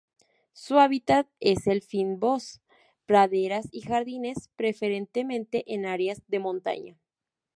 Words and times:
Su 0.53 0.79
hábitat 0.79 1.27
es 1.39 1.67
el 1.67 1.83
fynbos, 1.83 2.59
praderas 3.05 3.67
y 3.71 3.81
jardines, 3.81 4.49
preferentemente 4.55 5.63
en 5.75 5.85
áreas 5.85 6.23
de 6.27 6.39
montaña. 6.39 6.97